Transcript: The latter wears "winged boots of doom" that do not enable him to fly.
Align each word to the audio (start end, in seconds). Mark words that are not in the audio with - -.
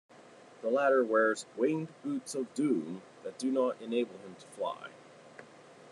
The 0.63 0.71
latter 0.71 1.05
wears 1.05 1.45
"winged 1.55 1.89
boots 2.01 2.33
of 2.33 2.51
doom" 2.55 3.03
that 3.21 3.37
do 3.37 3.51
not 3.51 3.79
enable 3.83 4.17
him 4.17 4.33
to 4.39 4.47
fly. 4.47 4.89